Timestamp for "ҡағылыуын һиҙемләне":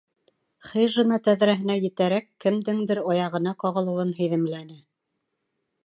3.65-4.85